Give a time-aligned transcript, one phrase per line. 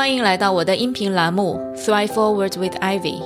[0.00, 3.20] 欢迎来到我的音频栏目《Thrive Forward with Ivy》。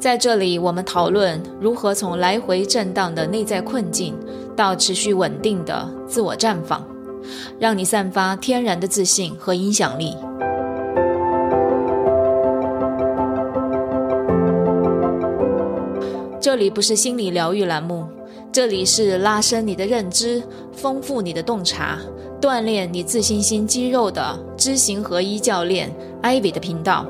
[0.00, 4.12] 在这里，我们讨论如何从来回震荡的内在困境
[4.56, 6.84] 到持续稳定的自我绽放，
[7.60, 10.16] 让你散发天然的自信和影响力。
[16.40, 18.04] 这里不是心理疗愈栏目，
[18.50, 21.98] 这里是拉伸你的认知、丰富你的洞察、
[22.40, 27.06] 锻炼你自信心肌肉的知行合一教练艾薇的频道。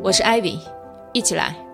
[0.00, 0.56] 我是艾薇
[1.12, 1.65] 一起来。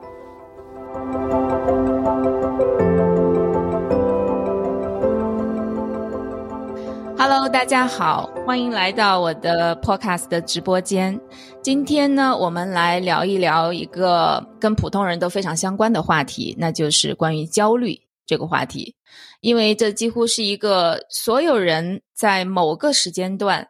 [7.34, 11.18] Hello，大家好，欢迎来到我的 Podcast 的直播间。
[11.62, 18.94] 今天呢，我们来聊一聊一个跟普通人都非常相关的话题，那就是关于焦虑这个话题。
[19.40, 23.66] 因为这几乎是一个所有人在某个时间段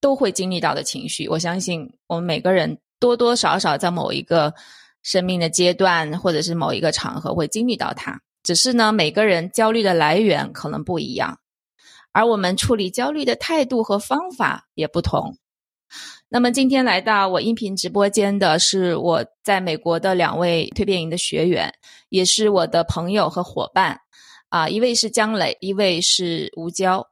[0.00, 1.28] 都会经历到的情绪。
[1.28, 4.52] 我相信我们每个人多多少少在某一个
[5.04, 8.20] 生命的阶段，或者是某一个场合会经历到它。
[8.42, 11.38] 只是呢，每个人焦虑的来源可能不一样。
[12.14, 15.36] 而我们处理焦虑的态度和方法也不同。
[16.28, 21.72] 那么今天来到我音频直播间的是我在美国的两位蜕变营的学员，
[22.08, 24.00] 也是我的朋友和伙伴。
[24.48, 27.06] 啊，一位是姜磊，一位是吴娇。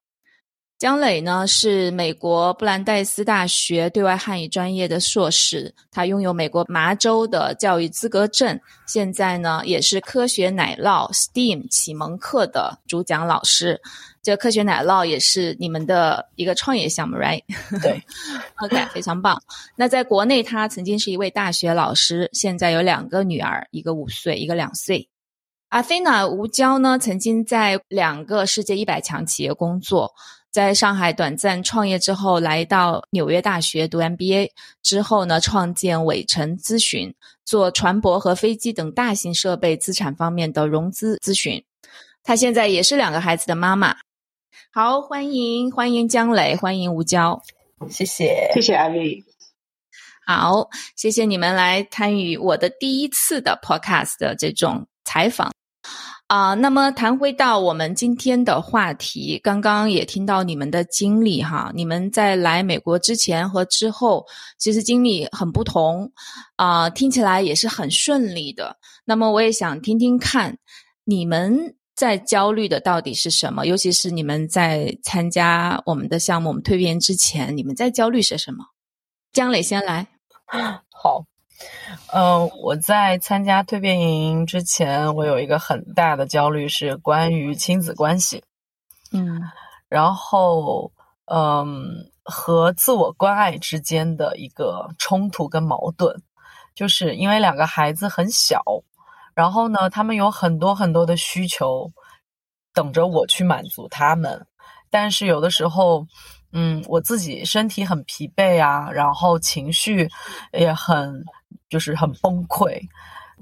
[0.79, 8.59] 姜磊呢是美国布兰代斯大学对外汉语专业的硕士，他拥有美国麻州的教育资格证，
[8.89, 13.81] 现在呢也是科学奶酪 STEAM 启蒙课的主讲老师。
[14.23, 17.43] 这科学奶酪也是你们的一个创业项目，right？
[17.83, 18.01] 对，
[18.63, 19.43] OK，非常棒。
[19.75, 25.09] 那在国内，他曾经是一位大学老师，现在有两个女儿，一个五岁，一个两岁。
[25.71, 30.13] 阿菲娜吴娇呢，曾经在两个世界一百强企业工作。
[30.53, 34.51] 在上海短暂创业之后，来到纽约大学读 MBA
[34.83, 37.13] 之后呢，创建伟成咨询，
[37.45, 41.65] 做船舶和飞机等大型设备资产方面的融资咨询。
[42.23, 43.97] 他现在也是两个孩子的妈妈。
[44.75, 47.43] 好，欢迎欢迎姜磊，欢迎吴娇，
[47.91, 49.23] 谢谢谢谢阿丽。
[50.27, 50.67] 好，
[50.97, 55.53] 谢谢你们来参与我的第一次的 Podcast 的这种采访。
[56.27, 64.25] 啊，那么谈回到我们今天的话题，刚刚也听到你们的经历哈，你们在来美国之前和之后，
[64.57, 66.11] 其实经历很不同，
[66.57, 68.79] 啊，听起来也是很顺利的。
[69.05, 70.57] 那么我也想听听看，
[71.05, 73.65] 你们在焦虑的到底是什么？
[73.65, 78.65] 尤其是你们在参加我们的项目、我们蜕变之前，你们在焦虑些什么？
[79.33, 80.09] 姜磊先来，
[80.91, 81.25] 好。
[82.13, 88.43] 呃，我在参加蜕变营之前，我有一个很大的焦虑是关于亲子关系，
[89.13, 89.41] 嗯，
[89.89, 90.91] 然后
[91.27, 96.21] 嗯和自我关爱之间的一个冲突跟矛盾，
[96.75, 98.61] 就是因为两个孩子很小，
[99.35, 101.91] 然后呢，他们有很多很多的需求
[102.73, 104.47] 等着我去满足他们，
[104.91, 106.07] 但是有的时候，
[106.53, 110.09] 嗯，我自己身体很疲惫啊，然后情绪
[110.53, 111.25] 也很。
[111.69, 112.79] 就是很崩溃。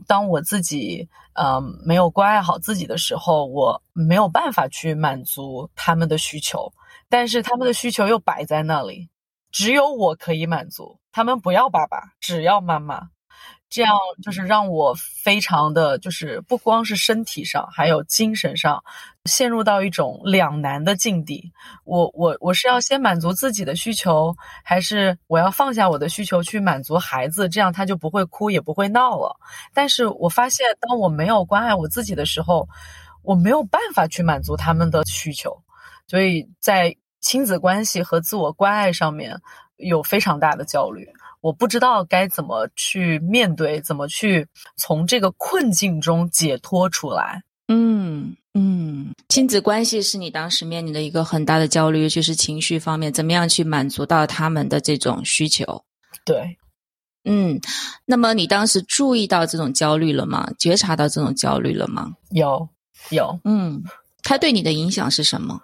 [0.06, 6.72] 当我自己呃没有关爱好自己的时候，我没有办法去满足他们的需求。
[7.08, 9.08] 但是他们的需求又摆在那里，
[9.50, 11.00] 只有我可以满足。
[11.10, 13.08] 他们不要爸爸，只要妈妈。
[13.70, 18.82] 这样就是让我非常的就是不光是身体上，还有精神上，
[19.26, 21.52] 陷入到一种两难的境地。
[21.84, 27.48] 我我我是要先满足自己的需求，还是我要放下我的需求去满足孩子？
[27.48, 29.36] 这样他就不会哭也不会闹了。
[29.72, 32.68] 但是我发现，当我没有关爱我自己的时候，
[33.22, 35.62] 我没有办法去满足他们的需求。
[36.08, 39.40] 所以在亲子关系和自我关爱上面
[39.76, 41.08] 有非常大的焦虑。
[41.40, 44.46] 我不知道该怎么去面对，怎么去
[44.76, 47.42] 从这个困境中解脱出来。
[47.68, 55.84] 嗯嗯，亲子关系是你当时面临的一个很大的焦虑，尤其是情绪方面，怎么样去满足到他们的这种需求？
[56.24, 56.58] 对，
[57.24, 57.60] 嗯，
[58.04, 60.50] 那么你当时注意到这种焦虑了吗？
[60.58, 62.10] 觉察到这种焦虑了吗？
[62.30, 62.68] 有，
[63.10, 63.38] 有。
[63.44, 63.82] 嗯，
[64.24, 65.60] 它对你的影响是什么？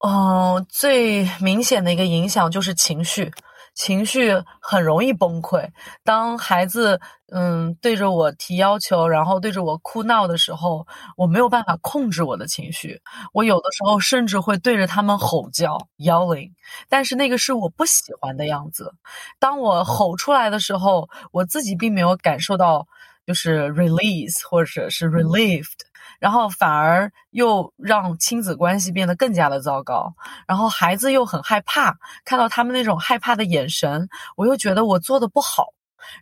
[0.00, 3.30] 哦，最明显的一个影响就是情绪。
[3.78, 5.64] 情绪很容易崩溃。
[6.02, 10.84] 当孩子嗯对着我提要求，然后对着我哭闹的时候，
[11.16, 13.00] 我没有办法控制我的情绪。
[13.32, 16.50] 我有的时候甚至会对着他们吼叫 （yelling），
[16.88, 18.92] 但是那个是我不喜欢的样子。
[19.38, 22.84] 当我吼出来的时候，我自己并没有感受到
[23.24, 25.78] 就是 release 或者是 relieved，
[26.18, 30.14] 然后反而又让亲子关系变得更加的糟糕，
[30.46, 35.72] 然后孩子又很害怕，看到他们那种害怕的眼神，我又觉得我做的不好，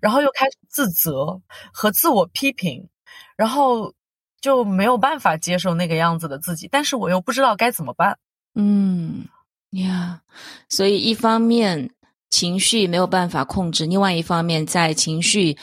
[0.01, 1.41] 然后又开始自责
[1.73, 2.89] 和自我批评，
[3.37, 3.95] 然后
[4.41, 8.19] 就没有办法接受那个样子的自己，但是我又不知道该怎么办。
[8.55, 9.27] 嗯，
[9.71, 10.21] 呀，
[10.69, 11.91] 所以一方面
[12.29, 15.57] 情绪没有办法控制，另外一方面在情绪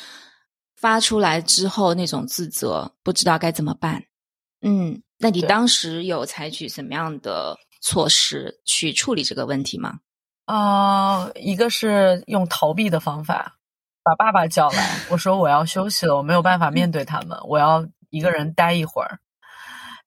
[0.75, 4.03] 发出来之后那种自责，不知道该怎么办。
[4.63, 9.99] 嗯，那你当时有采取什么样的措施去处理这个问题吗？
[10.45, 13.57] 啊、一个是用逃避的方法，
[14.03, 19.19] 把爸爸叫来， 我说我要休息了，我没有办法面对他们，我要一个人待一会儿。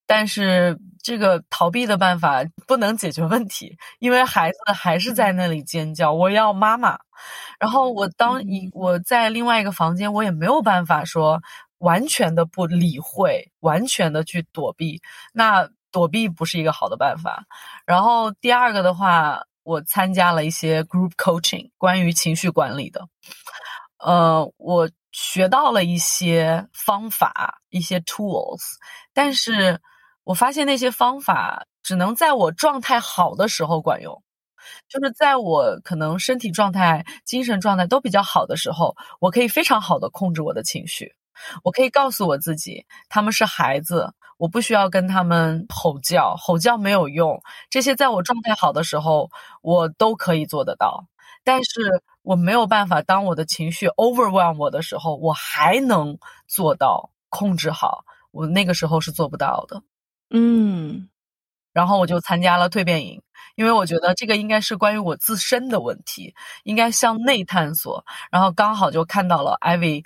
[0.08, 6.99] 但是这个逃避的办法不能解决问题，因为孩子还是在那里尖叫，我要妈妈。
[7.59, 11.41] 然后我当一嗯我在另外一个房间，我也没有办法说
[11.78, 15.00] 完全的不理会，完全的去躲避。
[15.32, 17.44] 那躲避不是一个好的办法。
[17.87, 23.08] 然后第二个的话，我参加了一些 group coaching，关于情绪管理的。
[23.99, 28.61] 呃，我学到了一些方法，一些 tools，
[29.14, 29.81] 但是
[30.25, 34.23] 我发现那些方法只能在我状态好的时候管用。
[34.88, 41.14] 就是在我可能身体状态、精神状态都比较好的时候，我可以非常好的控制我的情绪。
[41.62, 47.41] 我可以告诉我自己，他们是孩子，我不需要跟他们吼叫，吼叫没有用。
[47.71, 49.31] 这些在我状态好的时候，
[49.62, 51.06] 我都可以做得到。
[51.44, 56.19] 但是我没有办法，当我的情绪 overwhelm 我的时候，我还能
[56.49, 58.05] 做到控制好。
[58.33, 59.83] 我那个时候是做不到的。
[60.31, 61.09] 嗯
[61.73, 63.23] 然后我就参加了蜕变营，
[63.55, 66.35] 因为我觉得这个应该是关于我自身的问题，
[66.65, 68.05] 应该向内探索。
[68.31, 70.03] 然后刚好就看到了 Ivy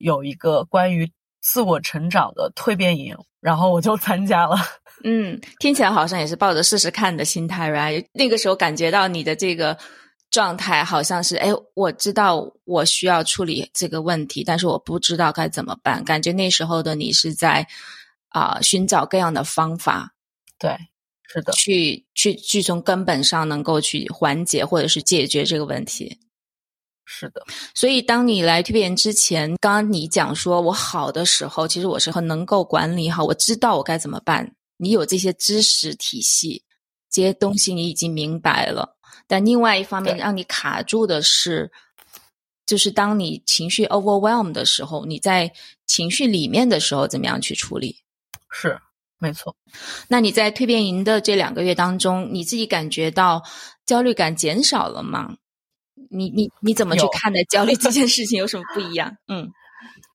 [0.00, 1.10] 有一个关于
[1.40, 4.56] 自我成长的蜕变营，然后我就参加了。
[5.04, 8.04] 嗯，听起来好像也是抱着试试看的心态，right？
[8.12, 9.78] 那个时候感觉到你的这个
[10.30, 16.02] 状态好像是，哎，我知道我需要处理这个问题，但是我不知道该怎么办。
[16.04, 17.66] 感觉那时候的你是在
[18.30, 20.12] 啊、寻找各样的方法，
[20.58, 20.76] 对，
[21.26, 26.18] 是的，去去去从根本上能够去缓解或者是解决这个问题。
[27.12, 34.54] 是的，所以，当你来蜕变之前，刚刚你讲说我好的时候，其实我是很能够管理好，我知道我该怎么办。
[34.76, 36.62] 你有这些知识体系，
[37.10, 38.96] 这些东西你已经明白了。
[39.26, 41.72] 但另外一方面，让你卡住的是，
[42.64, 45.52] 就是当你情绪 overwhelm 的时候，你在
[45.86, 47.96] 情绪里面的时候，怎么样去处理？
[48.52, 48.78] 是
[49.18, 49.56] 没错。
[50.06, 53.42] 那你在蜕变营的这两个月当中，你自己感觉到
[53.84, 55.34] 焦虑感减少了吗？
[56.10, 58.38] 你你你怎么去看待焦虑这件事情？
[58.38, 59.16] 有什么不一样？
[59.28, 59.50] 嗯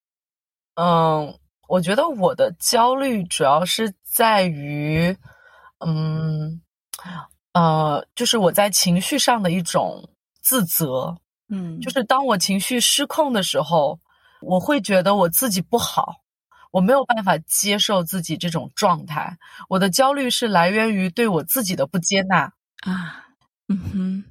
[0.75, 5.15] 嗯，我觉得我的焦虑主要是在于，
[5.80, 6.62] 嗯，
[7.53, 10.09] 呃，就是我在情绪上的一种
[10.42, 11.18] 自责。
[11.47, 14.00] 嗯，就是当我情绪失控的时候，
[14.42, 16.15] 我会觉得我自己不好，
[16.71, 19.38] 我没有办法接受自己这种状态。
[19.69, 22.51] 我的焦虑是来源于对我自己的不接纳。
[22.81, 23.25] 啊，
[23.69, 24.24] 嗯哼，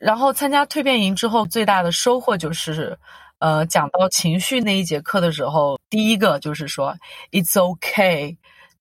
[0.00, 2.98] 然后参加蜕变营之后，最大的收获就是，
[3.38, 6.96] 呃，讲到情绪那一节课的时候，第一个就是说
[7.30, 8.38] ，It's okay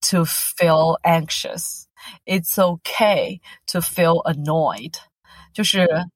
[0.10, 1.84] to feel anxious.
[2.26, 4.94] It's okay to feel annoyed.
[5.54, 6.08] 就是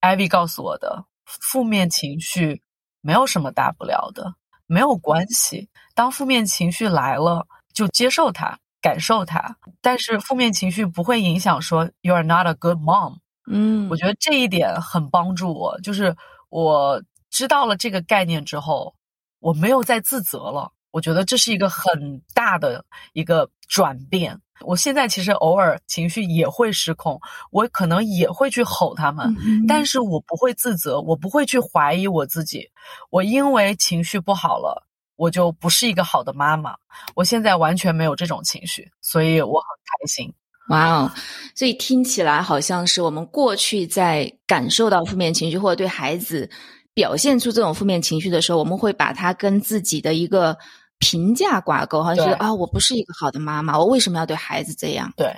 [0.00, 2.60] 艾薇告诉我的，负面情绪
[3.00, 4.34] 没有什么大不了的，
[4.66, 5.70] 没有关系。
[5.94, 9.56] 当负面情绪来了，就接受它，感受它。
[9.80, 13.20] 但是负面情绪不会影响说 You are not a good mom。
[13.46, 16.14] 嗯，我觉得这一点很帮助我，就是
[16.48, 18.94] 我知道了这个概念之后，
[19.40, 20.70] 我没有再自责了。
[20.90, 22.84] 我觉得这是一个很大的
[23.14, 24.38] 一个转变。
[24.60, 27.18] 我现在其实偶尔情绪也会失控，
[27.50, 32.70] 我可能也会去吼他们，嗯但是我不会自责，我不会去怀疑我自己。
[33.08, 36.76] 我因为情绪不好了，我就不是一个好的妈妈。
[37.14, 40.32] 我现在完全没有这种情绪，所以我很开心。
[40.68, 41.12] 哇哦，
[41.54, 46.48] 所以听起来好像是我们过去在感受到负面情绪，或者对孩子
[46.94, 50.56] 表现出这种负面情绪的时候，我们会把它跟自己的一个
[50.98, 52.46] 评价挂钩，好像觉得对。
[52.46, 55.12] 啊、我不是一个好的妈妈，我为什么要对孩子这样？
[55.16, 55.34] 对，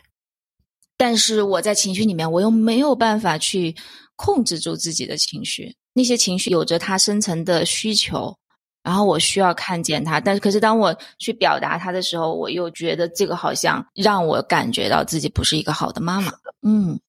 [0.96, 3.74] 但是我在情绪里面，我又没有办法去
[4.16, 8.36] 控制住自己的情绪，那些情绪有着它深层的需求，
[8.84, 10.20] 然后我需要看见他。
[10.20, 16.30] 但是，可是当我去表达他的时候，我又觉得这个好像让我感觉到自己不是一个好的妈妈。
[16.62, 17.00] 嗯，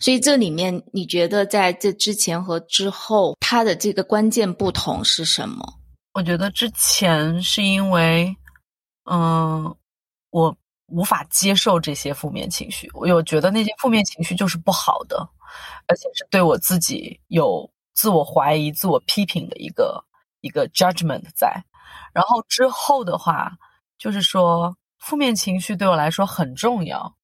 [0.00, 5.64] 所以这里面你觉得在这之前和之后，他的这个关键不同是什么？
[6.14, 8.34] 我觉得之前是因为，
[9.10, 9.76] 嗯，
[10.30, 15.28] 我无法接受这些负面情绪，我有觉得那些负面情绪就是不好的，
[15.86, 20.02] 而且是对我自己有自我怀疑、自我批评的一个
[20.46, 21.64] 一个 judgment 在。
[22.14, 23.52] 然后之后的话，
[23.98, 27.14] 就是说负面情绪对我来说很重要，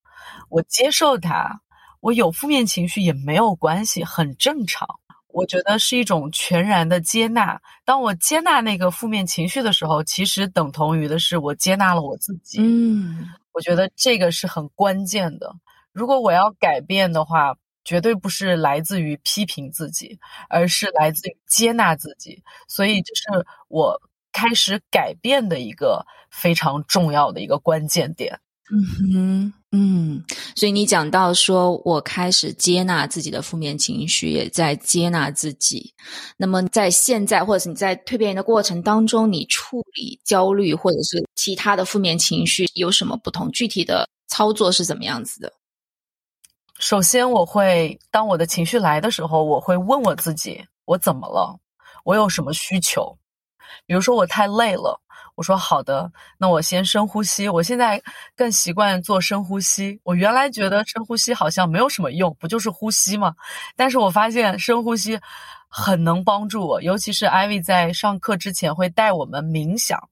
[0.51, 1.61] 我接受它，
[2.01, 4.87] 我有负面情绪也没有关系，很正常。
[5.29, 7.59] 我觉得是一种全然的接纳。
[7.87, 12.59] 当我接纳那个负面情绪的时候，其实等同于的是我接纳了我自己。
[12.61, 15.55] 嗯，我觉得这个是很关键的。
[15.91, 22.43] 如果我要改变的话，绝对不是来自于批评自己，而是来自于接纳自己。
[22.69, 23.23] 所以，这是
[23.69, 24.01] 我
[24.33, 28.39] 开始改变的一个非常重要的一个关键点。
[28.71, 30.25] 嗯哼，嗯，
[30.57, 35.93] 所以你讲到说，我开始接纳自己的负面情绪，也在接纳自己。
[36.39, 43.51] 那么在现在，或者是你在蜕变的过程当中，你处理焦虑或者是其他的负面情绪有什么不同？
[43.51, 45.53] 具体的操作是怎么样子的？
[46.83, 51.57] 首先，我会当我的情绪来的时候，我会问我自己：我怎么了？
[52.03, 53.17] 我有什么需求？
[53.87, 55.01] 比如说，我太累了。
[55.37, 57.49] 我说好的，那我先深呼吸。
[57.49, 58.03] 我现在
[58.35, 60.01] 更习惯做深呼吸。
[60.03, 63.33] 我原来觉得深呼吸好像没有什么用，不就是呼吸吗？
[63.77, 65.21] 但是我发现深呼吸
[65.69, 70.09] 很能帮助我，尤其是艾薇在上课之前会带我们冥想，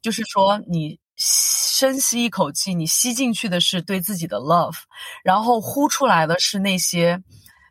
[0.00, 4.76] 就是说你深吸一口气，你吸进去的是对自己的 love，
[5.22, 7.22] 然后呼出来的是那些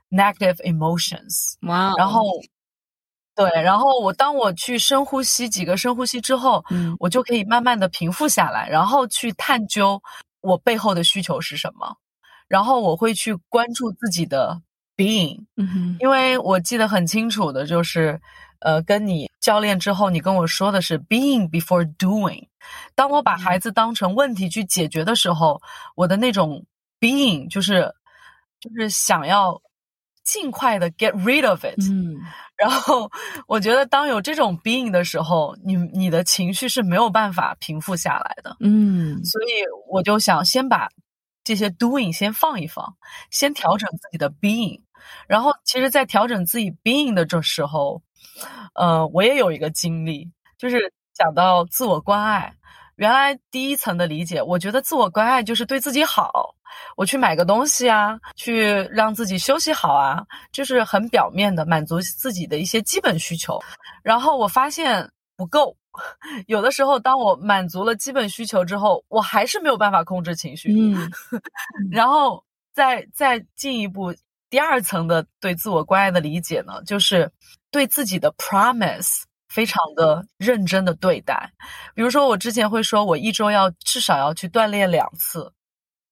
[0.10, 1.56] negative emotions。
[1.68, 2.24] 哇，然后。
[3.36, 10.00] 对，然后我当我去深呼吸几个深呼吸之后，嗯，我就可以慢慢的平复下来，然后去探究
[10.42, 11.98] 我背后的需求是什么，
[12.48, 14.62] 然后我会去关注自己的
[14.96, 18.22] being，嗯哼，因为我记得很清楚的就是，
[18.64, 22.48] 呃，跟你教练之后，你跟我说的是 being before doing，
[22.96, 25.62] 当我把孩子当成问题去解决的时候，
[25.96, 26.66] 我的那种
[27.00, 27.94] being 就是
[28.60, 29.62] 就是想要
[30.24, 32.16] 尽快的 get rid of it，嗯。
[32.56, 33.12] 然后，
[33.48, 38.56] 我觉得当有这种 being 的时候，你你的情绪是没有办法平复下来的。
[38.62, 39.48] 嗯，所以
[39.90, 40.88] 我就想先把
[41.44, 42.96] 这些 doing 先放一放，
[43.32, 44.80] 先调整自己的 being。
[45.28, 48.02] 然后，其实，在调整自己 being 的这时候，
[48.74, 52.54] 呃，我也有一个经历，就是讲到自我关爱。
[52.96, 56.56] 原来第一层的理解，我觉得自我关爱就是对自己好。
[56.96, 63.60] 我去买个东西啊，去让自己休息好啊，就是很表面的满足自己的一些基本需求。
[64.04, 65.76] 然后我发现不够，
[66.48, 70.72] 有的时候当我满足了基本需求之后，我还是没有办法控制情绪。
[70.78, 71.12] 嗯，
[71.92, 74.14] 然后再再进一步，
[74.50, 77.32] 第二层的对自我关爱的理解呢，就是
[77.74, 81.52] 对自己的 promise 非常的认真的对待。
[81.96, 85.52] 比如说，我之前会说我一周要至少要去锻炼两次。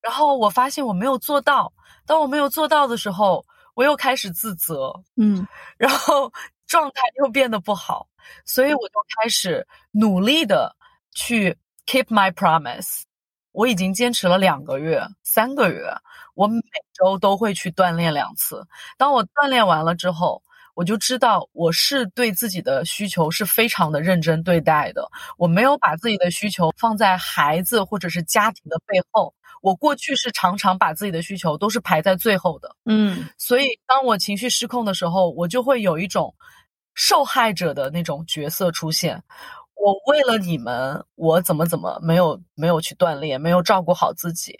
[0.01, 1.72] 然后我发现我没有做到，
[2.08, 6.34] 当我没有做到的时候，我又开始自责，嗯，然后
[6.65, 8.08] 状态又变得不好，
[8.44, 10.75] 所以我就开始努力的
[11.13, 13.03] 去 keep my promise。
[13.51, 15.94] 我已经坚持了两个月、三个月，
[16.34, 16.62] 我每
[16.94, 18.65] 周都会去锻炼两次。
[18.98, 20.41] 当我锻炼完了之后，
[20.75, 29.33] 我就知道我是对自己的需求是非常的认真对待的，我没有把自己的需求放在孩子或者是家庭的背后。
[29.61, 36.33] 我过去是常常把自己的需求都是排在最后的，嗯，所以当我情绪失控的时候，我就会有一种
[36.95, 39.21] 受害者的那种角色出现。
[39.75, 44.59] 我为了你们，我怎么怎么没有没有去锻炼，没有照顾好自己，所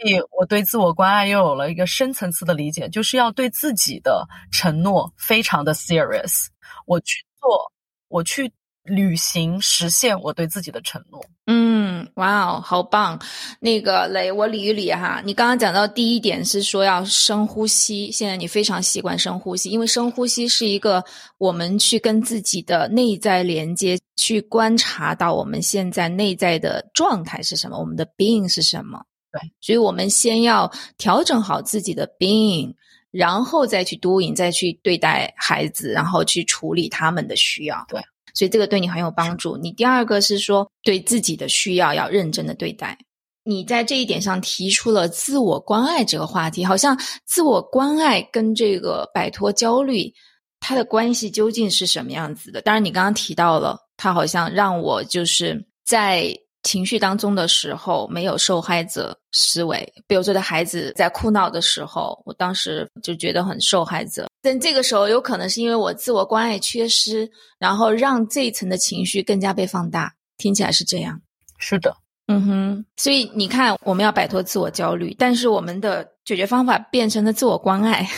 [0.00, 6.46] 所以我对自我关爱又有了一个深层次的理解，就是要对自己的承诺非常的 serious，
[6.86, 7.72] 我去做，
[8.08, 8.52] 我去。
[8.88, 11.22] 履行实现我对自己的承诺。
[11.46, 13.20] 嗯，哇哦，好棒！
[13.60, 15.20] 那个雷，我理一理哈。
[15.26, 21.04] 你刚刚讲到第一点是说要深呼吸，现在你非常习惯深呼吸，因为深呼吸是一个
[21.36, 29.04] 我们去跟自己的内在连接，去观察到我们现在内在的状态是什么，我们的 being 是什么。
[29.30, 32.74] 对，所以我们先要调整好自己的 being，
[33.10, 37.84] 然后再去 doing，再去对待孩子，然后去处理他们的需要。
[37.88, 38.00] 对。
[38.34, 39.56] 所以这个对你很有帮助。
[39.56, 42.96] 你第二个是说对自己的需要要认真的对待。
[43.42, 50.12] 你在这一点上提出了自我关爱这个话题，好像自我关爱跟这个摆脱焦虑，
[50.60, 52.60] 它的关系究竟是什么样子的？
[52.60, 56.32] 当然，你刚刚提到了，它好像让我就是在
[56.68, 59.90] 情绪当中的时候，没有受害者思维。
[60.06, 64.28] 比如说，的孩子在哭闹的时候，我当时就觉得很受害者。
[64.42, 70.12] 但这个时候，有可能是因为我自我关爱缺失，然后让这一层的情绪更加被放大。
[70.36, 71.18] 听起来是这样。
[71.56, 71.96] 是的，
[72.26, 72.84] 嗯哼。
[72.98, 78.06] 所以你看，我们要摆脱自我焦虑，但是我们的解决方法变成了自我关爱。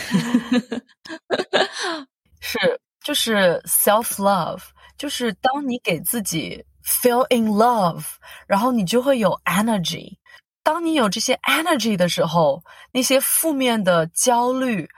[2.43, 2.59] 是，
[3.05, 4.61] 就是 self love，
[4.99, 8.05] 就是当你给自己 fell in love，
[8.47, 10.19] 然后你就会有 energy。
[10.63, 14.89] 当你有这些 energy 的时候，那些负面的焦虑。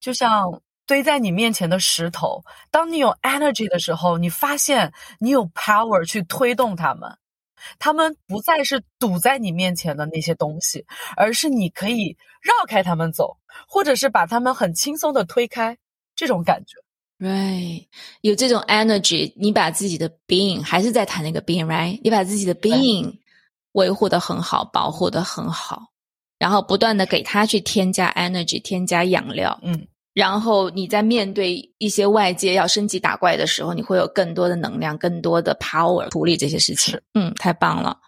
[0.00, 7.18] 就像堆在你面前的石头，当你有 energy 的时候，你发现你有 power 去推动他们，
[7.80, 15.76] 他们不再是堵在你面前的那些东西，而是你可以绕开他们走，或者是把他们很轻松的推开，
[16.14, 16.76] 这种感觉。
[17.18, 17.86] Right，
[18.20, 22.00] 有这种 energy，你把自己的 being 还是在谈那个 being，right？
[22.04, 23.12] 你把自己的 being
[23.72, 25.82] 维护的很好，保护的很好。
[26.38, 37.00] 然后不断的给他去添加 energy，添加养料，嗯，然后你在面对一些外界要升级打怪的时候，你会有更多的能量，更多的 power 处理这些事情。
[37.14, 37.98] 嗯，太棒了。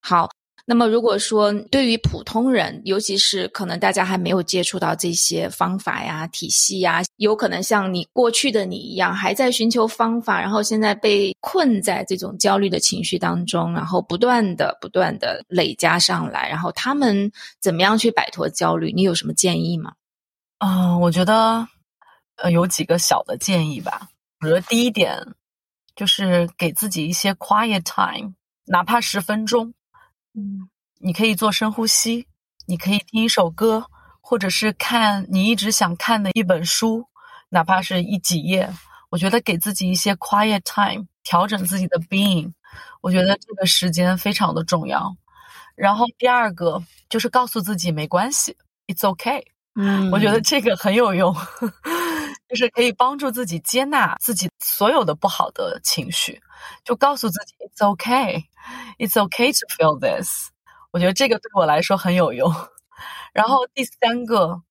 [0.00, 0.30] 好。
[0.66, 17.30] 那么，如果说对于普通人，尤其是可能大家还没有接触到这些方法呀、体系呀，有可能像你过去的你一样，还在寻求方法，然后现在被困在这种焦虑的情绪当中，然后不断的、不断的累加上来，然后他们
[17.60, 18.90] 怎么样去摆脱焦虑？
[18.90, 19.92] 你有什么建议吗？
[20.56, 21.68] 啊，我觉得
[22.36, 24.08] 呃有几个小的建议吧。
[24.40, 25.14] 我觉得第一点
[25.94, 28.32] 就是给自己一些 quiet time，
[28.64, 29.74] 哪怕十分钟。
[30.34, 32.26] 嗯，你可以做深呼吸，
[32.66, 33.86] 你可以听一首歌，
[34.20, 37.06] 或者是看你一直想看的一本书，
[37.50, 38.68] 哪怕是一几页。
[39.10, 42.52] 我觉得给自己一些 quiet time，调整自己的 being，
[43.00, 45.16] 我觉得这个时间非常的重要。
[45.76, 48.56] 然后第二个就是告诉自己没关系
[48.88, 49.40] ，it's okay。
[49.76, 51.32] 嗯，我觉得这个很有用，
[52.54, 56.40] 就是可以帮助自己接纳自己所有的不好的情绪，
[56.84, 58.44] 就告诉自己 it's okay。
[58.96, 60.50] It's okay to feel this。
[60.92, 62.48] 我觉得这个对我来说很有用。
[63.32, 64.62] 然后第三个，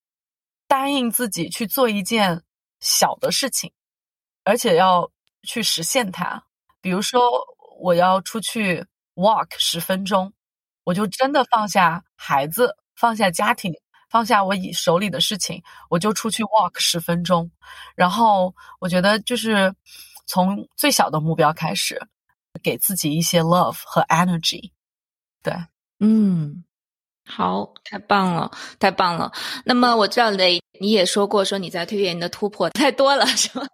[0.66, 2.42] 答应自己去做一件
[2.80, 3.74] 小的事情，
[4.46, 6.42] 而且要去实现它。
[6.80, 7.22] 比如说，
[7.82, 10.32] 我要出去 walk 十分钟，
[10.86, 13.74] 我就真的放下孩子，放下家庭，
[14.14, 17.50] 放下我以手里的事情，我就出去 walk 十分钟。
[17.96, 19.74] 然后我觉得就是
[20.28, 22.00] 从最小的目标开始。
[22.62, 24.70] 给自己一些 love 和 energy，
[25.42, 25.52] 对，
[26.00, 26.64] 嗯，
[27.26, 29.32] 好，太棒了，太棒了。
[29.66, 33.66] 那么我知道雷，你也说过，说你在蜕变你的突破太多了，是吧？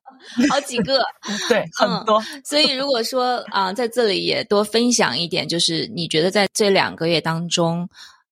[0.49, 1.03] 好几个，
[1.49, 2.23] 对，很多。
[2.45, 7.89] 所以如果说啊，在这里也多分享一点，就是你觉得在这两个月当中，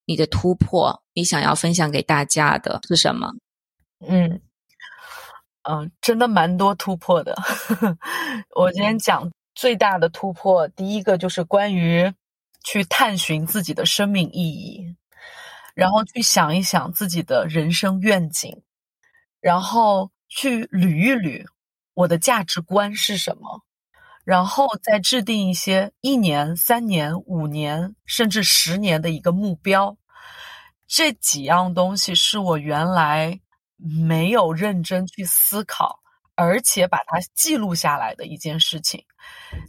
[0.08, 3.32] 你的突破，你想要分享给大家的是什么？
[4.00, 4.42] 嗯，
[5.70, 7.38] 嗯，真的蛮多突破的。
[8.58, 9.30] 我今天讲。
[9.60, 12.14] 最大的突破，第一个就是关于
[12.64, 14.96] 去探寻自己的生命意义，
[15.74, 18.62] 然后去想一想自己的人生愿景，
[19.42, 21.44] 然后去捋一捋
[21.96, 23.64] 我的价值观是什么，
[24.28, 29.96] 然后再制定一些一年、三年、五年甚至十年的一个目标。
[30.86, 33.40] 这几样东西是我原来
[33.78, 36.00] 没有认真去思考。
[36.40, 39.04] 而且把它记录下来的一件事情，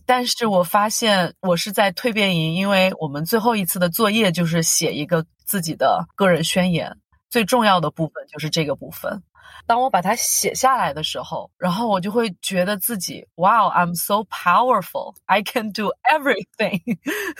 [0.04, 6.94] 但是我发现我是在蜕变营，因为我们最后一次的作业就是写一个自己的个人宣言，
[7.30, 9.22] 最重要的部分就是这个部分。
[9.66, 16.80] 当我把它写下来的时候，然后我就会觉得自己，Wow，I'm so powerful，I can do everything。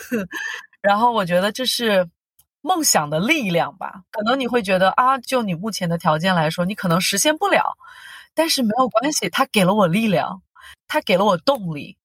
[0.81, 2.09] 然后我觉得这是
[2.61, 4.03] 梦想的力量吧。
[4.11, 7.77] 可能你会觉得啊，就你目前的条件来说，你可能实现不了。
[8.35, 10.41] 但是没有关系，他给了我力量，
[10.87, 11.97] 他给了我动力，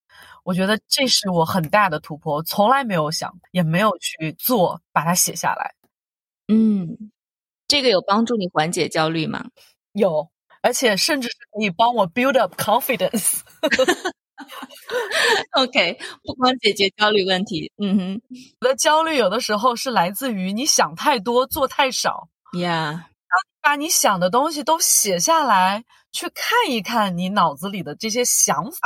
[0.43, 5.75] 我觉得这是我很大的突破，从来没有想，也没有去做，把它写下来。
[6.49, 7.13] 嗯，
[7.69, 9.45] 这个有帮助你缓解焦虑吗？
[9.95, 10.29] 有，
[10.63, 13.41] 而且甚至是可以帮我 build up confidence。
[15.53, 18.23] OK，不光解决焦虑问题，嗯哼，
[18.61, 22.29] 我的焦虑有的时候是来自于你想太多，做太少。
[22.53, 23.05] Yeah。
[23.63, 28.79] 把你想的东西都写下来，去看一看你脑子里的这些想法，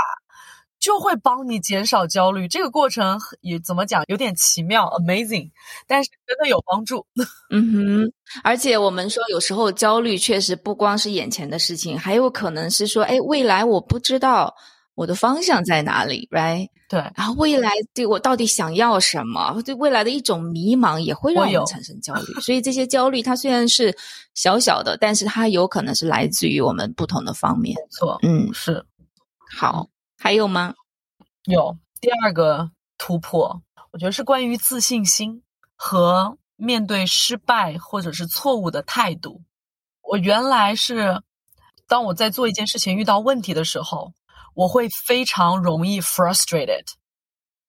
[0.88, 2.48] 就会帮你减少焦虑。
[2.48, 5.50] 这个过程也怎么讲，有点奇妙，amazing，
[5.86, 7.04] 但是真的有帮助。
[7.52, 14.54] 嗯哼，而且我们说，有时候焦虑确实不光是眼前的事情，还有可能是说，哎，未来我不知道
[14.94, 16.68] 我的方向在哪里，right？
[16.88, 22.32] 对，然后未来对我到底想要什么，对未来的一种迷茫也会让我们产生焦虑。
[22.40, 23.94] 所以这些焦虑它虽然是
[24.32, 27.76] 小小的，但是它有可能是来自于我们不同的方面。
[27.76, 28.82] 没错，嗯，是。
[29.54, 29.86] 好，
[30.20, 30.74] 还有吗？
[31.44, 35.42] 有第二个突破，我觉得是关于自信心
[35.76, 39.42] 和面对失败或者是错误的态度。
[40.02, 41.22] 我原来是，
[41.86, 44.12] 当我在做一件事情遇到问题的时候，
[44.54, 46.84] 我会非常容易 frustrated。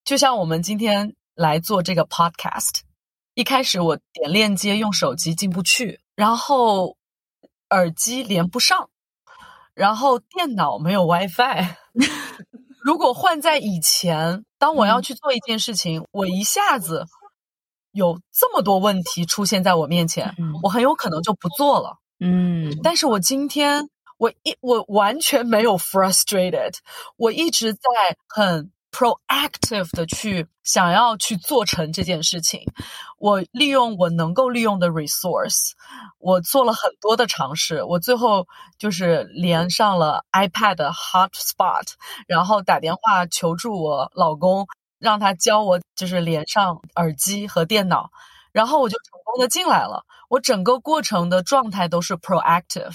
[0.04, 2.80] 就像我们今天来做这个 podcast，
[3.34, 6.96] 一开始我点链接用手机进不去，然后
[7.70, 8.90] 耳机连不上，
[9.72, 11.76] 然后电脑没有 WiFi。
[12.82, 17.04] 如果换在以前，当我要去做一件事情，我一下子
[17.92, 21.98] 有这么多问题出现在我面前，我很有可能就不做了。
[22.18, 23.88] 嗯，但是我今天
[24.18, 26.74] 我一我完全没有 frustrated，
[27.16, 27.80] 我一直在
[28.28, 28.70] 很。
[28.90, 32.62] Proactive 的去想要去做成这件事情，
[33.18, 35.72] 我利用我能够利用的 resource，
[36.18, 38.46] 我做了很多的尝试，我最后
[38.78, 41.92] 就是连上了 iPad hotspot，
[42.26, 44.66] 然后打电话求助我老公，
[44.98, 48.10] 让他教我就是连上耳机和电脑，
[48.52, 50.04] 然后我就成功的进来了。
[50.28, 52.94] 我整个过程的状态都是 proactive，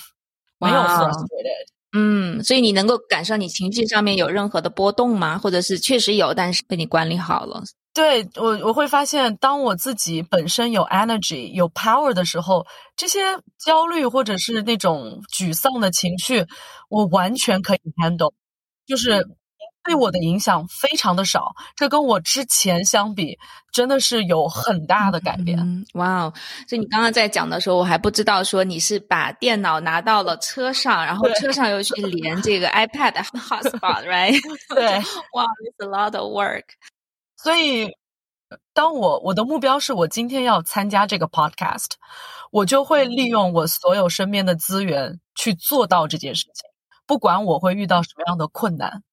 [0.58, 1.75] 没有 frustrated。
[1.98, 5.38] 嗯，所以你能够感受你情绪上面有任何的波动吗？
[5.38, 7.64] 或者是确实有，但是被你管理好了？
[7.94, 12.66] 对我，我会发现，当我自己本身有 energy、有 power 的时候，
[12.98, 13.22] 这些
[13.58, 16.46] 焦虑或者是那种沮丧的情绪，
[16.90, 18.34] 我完全可以 handle，
[18.86, 19.26] 就是。
[19.86, 23.38] 对我的影响非常的少，这跟我之前相比，
[23.71, 25.86] 真的是有很大的改变。
[25.93, 26.34] 哇哦！
[26.67, 34.41] 所以你刚刚在讲的时候，我还不知道说你是把电脑拿到了车上，然后车上又去连这个 iPad hotspot，right？
[34.74, 34.98] 对，
[35.34, 36.63] 哇，it's a lot of work。
[37.38, 37.88] 所以，
[38.74, 41.91] 当我我的目标是我今天要参加这个 podcast，
[42.50, 46.67] 我就会利用我所有身边的资源去做到这件事情，
[47.06, 49.04] 不管我会遇到什么样的困难。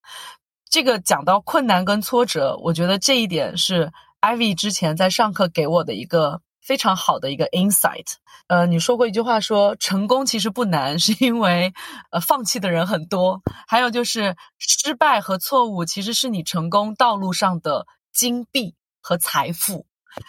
[0.73, 8.15] 这个讲到困难跟挫折，我觉得这一点是 Ivy 之前在上课给我的一个非常好的一个 insight。
[8.47, 11.75] 呃，你说过一句话，说成功其实不难， 是因为
[12.11, 13.43] 呃放弃的人很多。
[13.69, 19.85] 还有就是失败和错误其实是你成功道路上的金币和财富。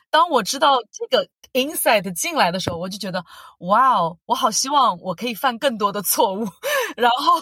[0.09, 3.23] 当我知道这个 insight 进来的时候，我就觉得，
[3.59, 6.45] 哇哦，我好希望我可以犯更多的错误。
[6.97, 7.33] 然后，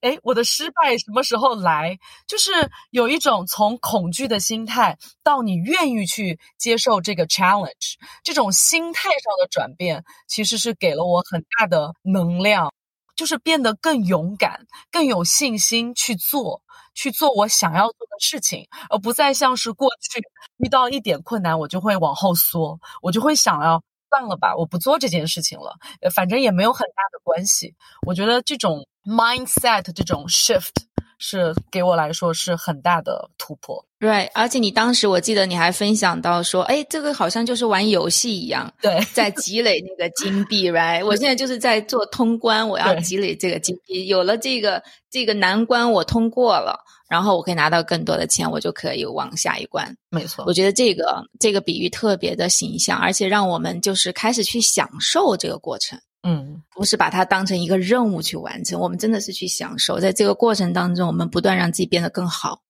[0.00, 1.98] 哎，我的失败什么时候来？
[2.26, 2.50] 就是
[2.90, 12.72] 有一种从恐惧的心态到你愿意去接受这个 challenge，这种心态上的转变，其实是给了我很大的能量，
[13.16, 16.62] 就是变得更勇敢、更有信心去做。
[16.98, 20.20] 去做我想要做的事情，而不再像是过去
[20.56, 23.80] 遇到一点困难，我就会往后缩，我就会想要
[24.10, 25.76] 算了吧，我不做这件事情了，
[26.12, 27.72] 反正也没有很大的关系。
[28.04, 30.74] 我觉得这种 mindset 这种 shift
[31.20, 33.86] 是给我来说是很大的突破。
[34.00, 44.80] Right，而且你当时我记得你还分享到说，哎，这个好像就是玩游戏一样，对，在积累那个金币，Right，我现在就是在做通关，我要积累这个金币，有了这个
[45.10, 46.78] 这个难关我通过了，
[47.10, 49.92] 然后我可以拿到更多的钱，我就可以往下一关。
[50.10, 62.60] 没错，我觉得这个这个比喻特别的形象，而且让我们就是开始去享受这个过程，嗯，不是把它当成一个任务去完成，我们真的是去享受，在这个过程当中，我们不断让自己变得更好。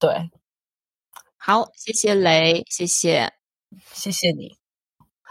[0.00, 0.10] 对。
[1.46, 3.32] 好，谢谢雷，谢谢，
[3.92, 4.56] 谢谢你。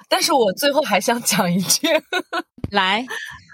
[0.08, 1.90] 但是我最后还想讲一句，
[2.72, 3.06] 来，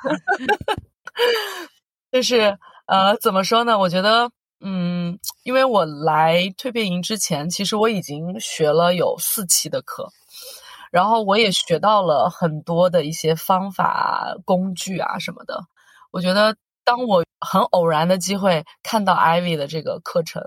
[2.13, 3.79] 就是呃，怎么说呢？
[3.79, 10.11] 我觉得，嗯，因为我来蜕变营之前，其实我已经学了有四期的课，
[10.91, 15.63] 然后我也学到了很多的一些方法、工具啊什么的。
[16.11, 20.43] 我觉得，当我很偶然的机会看到 Ivy 的这个课程。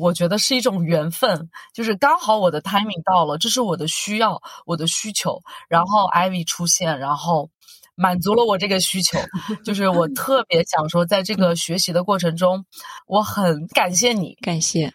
[0.00, 7.48] 我觉得是一种缘分，就是刚好我的 timing 到了，这是我的需要，我的需求，然后 Ivy 出现，然后
[7.94, 9.18] 满足了我这个需求，
[9.64, 12.66] 就是我特别想说，在这个学习的过程中，
[13.06, 14.92] 我很感谢你，感谢，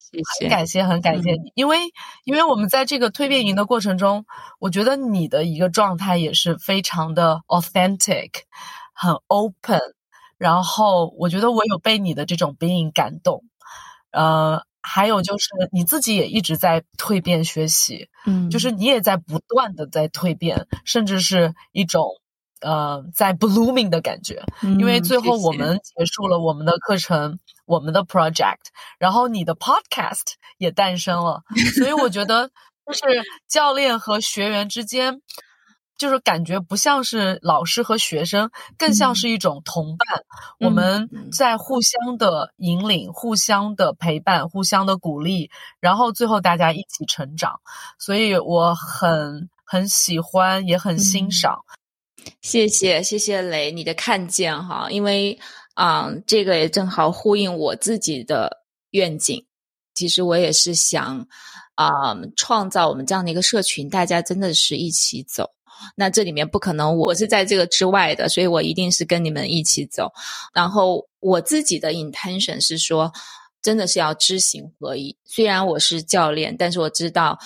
[0.00, 1.78] 谢谢，感谢，很感谢你，因为
[2.24, 4.26] 因为我们在这个蜕变营的过程中，
[4.58, 8.30] 我觉得你的一个状态也是非常的 authentic，
[8.92, 9.80] 很 open，
[10.36, 13.44] 然后我觉得我有被你的这种 being 感动。
[14.16, 22.02] 呃，还有就是你自己也一直在蜕变学习，嗯，就是你也在不断的在蜕变，甚至是一种
[22.62, 24.42] 呃在 blooming 的感觉，
[24.78, 28.64] 因为最后我们结束了我们的课程，我们的 project，
[28.98, 31.42] 然后你的 podcast 也诞生了，
[31.76, 32.48] 所以我觉得
[32.86, 33.02] 就是
[33.46, 35.20] 教练和学员之间。
[35.98, 40.22] 就是感觉不像是老师和学生，更像是一种同伴。
[40.60, 47.60] 我们在互相的引领、互相的陪伴、互相的鼓励，然后最后大家一起成长。
[47.98, 51.64] 所以我很很喜欢，也很欣赏。
[52.42, 55.38] 谢谢谢谢雷你的看见哈，因为
[55.74, 59.46] 啊，这个也正好呼应我自己的愿景。
[59.94, 61.26] 其实我也是想
[61.74, 65.50] 啊，创造我们这样的一个社群，大家真的是一起走。
[65.94, 70.10] 那这里面不可能，我是在这个之外的，所以我一定是跟你们一起走。
[70.52, 73.12] 然后我自己的 intention 是说，
[73.62, 75.16] 真的是要知行合一。
[75.24, 77.38] 虽然我是教练，但是我知道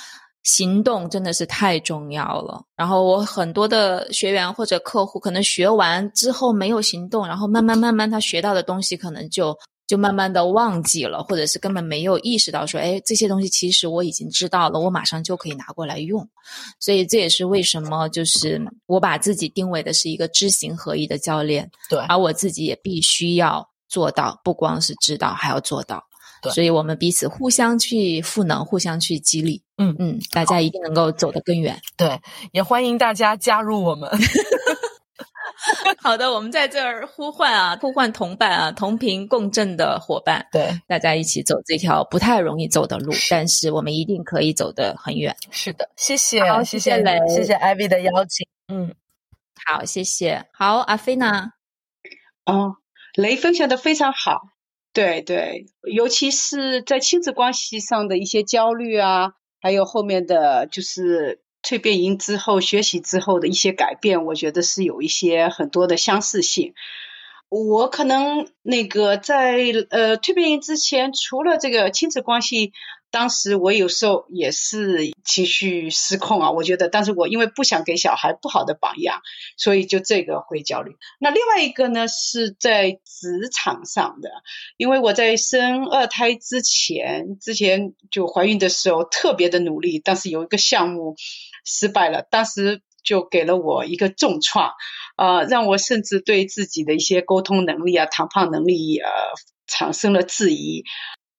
[0.43, 2.63] 行动真的是太重要了。
[2.77, 9.57] 然后我很多的学员或者客户，可能学完之后没有行动，然后慢慢慢慢他学到的东西可能就。
[9.91, 16.25] 就慢慢的忘记了，或者是根本没有意识到说，哎，这些东西其实我已经知道了，我马上就可以拿过来用。
[16.79, 26.01] 所以这也是为什么，就是我把自己定位的是一个知行合一的教练，对，而我自己也必须要做到，不光是知道，还要做到。
[26.41, 29.61] 对，所以我们彼此互相去赋能，互相去激励。
[29.77, 31.77] 嗯嗯，大家一定能够走得更远。
[31.97, 32.17] 对，
[32.53, 34.09] 也欢迎大家加入我们。
[36.01, 45.37] 好的，我们在这儿呼唤啊， 呼唤同伴啊，同频共振的伙伴，对，大家一起走这条不太容易走的路，但是我们一定可以走得很远。
[45.51, 48.47] 是的，谢谢，谢谢雷，谢谢艾薇的邀请。
[48.69, 48.95] 嗯，
[49.67, 50.47] 好，谢谢。
[50.53, 51.53] 好，阿菲呢？
[52.47, 52.77] 哦，
[53.15, 54.41] 雷分享的非常好，
[54.93, 61.43] 对对，尤其是在亲子关系上的一些焦虑啊，还有后面的就是。
[61.63, 66.75] 蜕变营之后，学习之后的一些改变，我觉得是有一些很多的相似性。
[67.49, 69.57] 我可能那个在
[69.91, 72.73] 呃蜕变营之前，除了这个亲子关系。
[73.13, 79.21] 当时我有时候也是情绪失控啊，我觉得，但是我因为不想给小孩不好的榜样，
[79.57, 80.95] 所以就这个会焦虑。
[81.19, 84.31] 那另外一个呢，是在职场上的，
[84.77, 91.17] 因为我在生二胎之前，之前就怀孕的时候特别的努力，但是有一个项目
[91.65, 94.73] 失败了，当时就给了我一个重创，
[95.17, 99.11] 呃，让我甚至对自己的一些沟通能力啊、谈判能力呃
[99.67, 100.85] 产生了质疑。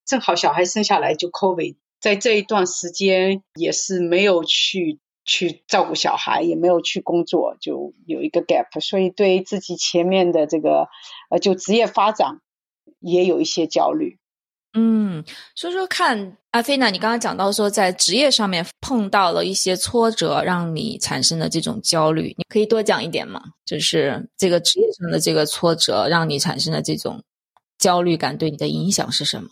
[0.05, 10.87] 正好小孩生下来就 COVID，在这一段时间也是没有去去照顾小孩，也没有去工作，就有一个 gap，所以对自己前面的这个
[11.29, 12.41] 呃就职业发展
[12.99, 14.17] 也有一些焦虑。
[14.73, 15.23] 嗯，
[15.55, 16.89] 说说看，阿飞呢？
[16.89, 23.41] 你刚刚讲到说在职业上面碰到了一些挫折，让你产生的这种焦虑，你可以多讲一点吗？
[23.65, 27.21] 就是这个职业上的这个挫折，让你产生的这种
[27.77, 29.49] 焦虑感，对你的影响是什么？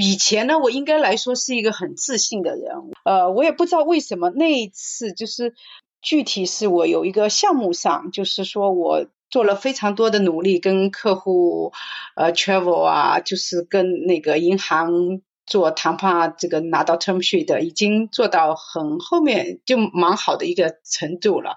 [0.00, 2.70] 以前呢，我应该来说是一个很自信的人，
[3.04, 5.54] 呃，我也不知道为什么那一次就是
[6.00, 11.72] 具体是我有一个项目上，就是说我做了非常多的努力，跟客户
[12.16, 21.56] 呃 travel 啊，就是跟那个银行做谈判，这个拿到 term sheet 的已经做到很后面就蛮好的一个程度了，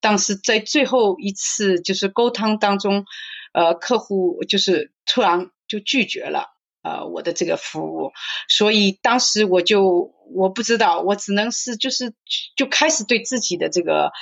[0.00, 3.04] 但是在最后一次就是沟通当中，
[3.52, 6.56] 呃，客户就是突然就拒绝了。
[6.82, 8.12] 呃，我的这个服务，
[8.48, 12.14] 所以当时我就我不知道，我只能是就是
[12.56, 14.12] 就开始对自己的这个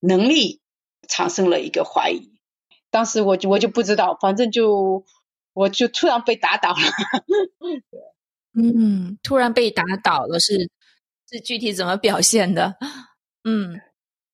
[0.00, 0.62] 能力
[1.08, 2.35] 产生了一个怀疑。
[2.96, 5.04] 当时我就我就不知道，反正就
[5.52, 6.76] 我就突然被打倒了。
[8.58, 10.70] 嗯，突然被打倒了，是
[11.30, 12.76] 是具体怎么表现的？
[13.44, 13.82] 嗯。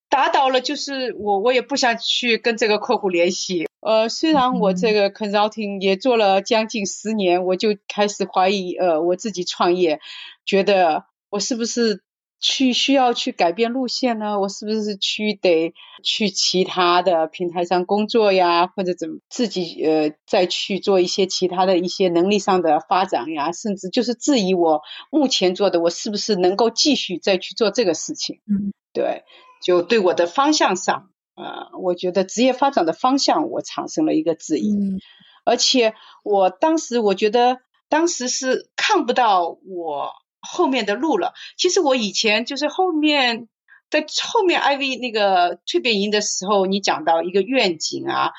[0.09, 3.67] 打倒了，就是我，我也不想去跟这个客户联系。
[3.81, 10.01] 呃，虽然我这个 consulting 也做了将近十年，我就开始怀疑，呃，我自己创业，
[10.45, 12.05] 觉得我是不是
[12.43, 14.39] 去需要去改变路线呢？
[14.39, 23.53] 我是不是去得去其他的平台上工作呀，或者怎么自己呃再去做一些其他的一些能力上的发展呀？
[23.53, 28.41] 甚至就是质疑我目前做的，我是不是能够继续再去做这个事情？
[28.47, 29.23] 嗯，对。
[29.65, 34.75] 就对我的方向上，呃，我觉得职业发展的方向，我产生了一个质疑，
[35.45, 40.11] 而且我当时我觉得当时是看不到我
[40.43, 41.33] 后面的路了。
[41.57, 43.49] 其实我以前就是后面
[43.91, 48.33] 在后面 IV 那个蜕变营的时候，你讲到一个愿景啊，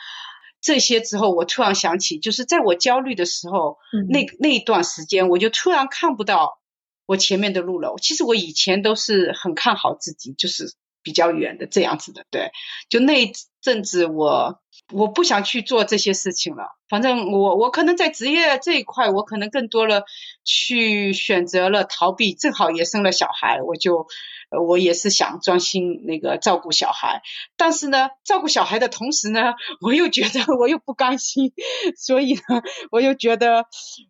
[0.62, 3.78] 这些之后，我突然想起，就是在我焦虑的时候，
[4.10, 6.60] 那那一段时间，我就突然看不到
[7.06, 7.96] 我前面的路了。
[8.02, 10.74] 其实我以前都是很看好自己，就是。
[11.06, 12.24] 比较远的这样子的。
[12.32, 12.54] 对，
[12.88, 16.76] 就那阵子我我不想去做这些事情了。
[16.90, 20.04] 反正我我可能在职业这一块，我可能更多了
[20.44, 22.34] 去选择了逃避。
[22.34, 24.06] 正好也生了小孩，我就
[24.68, 27.22] 我也是想专心那个照顾小孩。
[27.58, 31.54] 但是呢，照顾小孩的同时呢，我又觉得我又不甘心，
[31.98, 33.66] 所以呢，我又觉得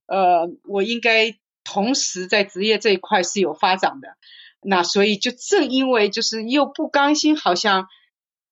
[0.08, 4.18] 呃，我应该同时在职业这一块是有发展的。
[4.62, 7.88] 那所以就正因为就是又不甘心，好像。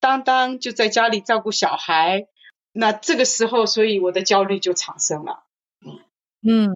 [0.02, 2.26] 当当就在家里照顾小孩，
[2.74, 5.46] 那这个时候，所以我的焦虑就产生了。
[6.46, 6.76] 嗯，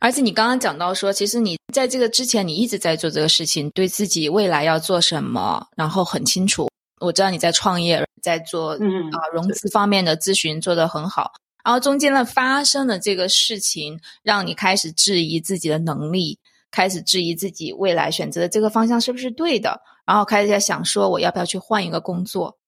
[0.00, 6.68] 而且你刚刚讲到说，其实你在这个之前，你一直在做这个事情，对自己未来要做什么，然后很清楚。
[7.00, 11.32] 我知道你在创业，在做啊融资方面的咨询，做得很好。
[11.62, 16.38] 然后中间呢发生的这个事情，让你开始质疑自己的能力，
[16.70, 19.82] 开始质疑自己未来选择的这个方向是不是对的。
[20.04, 22.58] 然后开始在想说，我要不要去换一个工作？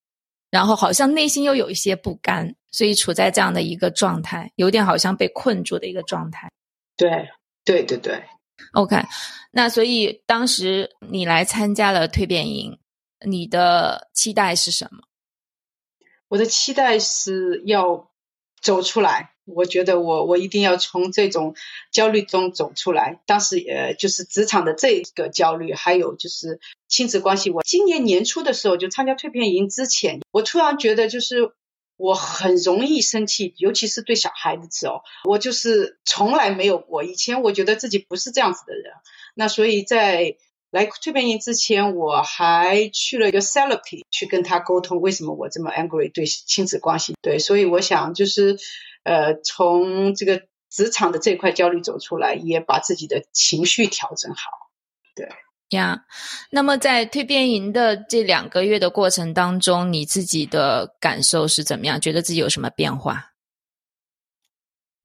[0.50, 6.50] 然后好像内心又有一些不甘，所以处在这样的一个状态，有点好像被困住的一个状态。
[6.96, 7.28] 对，
[7.64, 8.22] 对对对。
[8.72, 8.96] OK，
[9.50, 12.78] 那所以当时你来参加了蜕变营，
[13.26, 15.02] 你的期待是什么？
[16.28, 18.10] 我的期待是要
[18.62, 19.35] 走出来。
[19.46, 21.54] 我觉得我我一定要从这种
[21.92, 23.20] 焦虑中走出来。
[23.26, 27.50] 当时呃，就是职场的这个焦虑，还有就是亲子关系。
[27.50, 31.52] 我今年年初的时候就参加蜕变营之前，我突然觉得就是
[31.96, 37.04] 我很容易生气，尤其是对小孩子哦，我就是从来没有过。
[37.04, 38.92] 以前我觉得自己不是这样子的人。
[39.34, 40.36] 那所以在
[40.70, 47.14] 来蜕变营之前，我还去了一个 therapy 去跟他沟通，为什么我这么 angry 对亲子关系。
[47.22, 48.56] 对，所以我想就是。
[49.08, 54.50] 呃，从这个职场的这块焦虑走出来，也把自己的情绪调整好。
[55.14, 55.28] 对
[55.68, 56.06] 呀，
[56.50, 62.00] 那么在蜕变营的这两个月的过程当中，你自己的感受是怎么样？
[62.00, 63.30] 觉得自己有什么变化？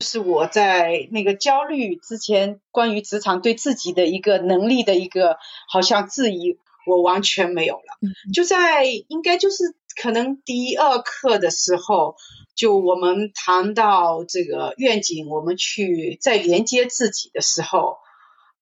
[0.02, 5.38] 是我在那个焦虑之前，关于职场对自己的一个能力的一个
[5.70, 8.00] 好像质疑，我完全没有了。
[8.34, 12.16] 就在应该就是可能第二课的时候。
[12.54, 17.98] 就我们谈到这个愿景，我们去再连接自己的时候，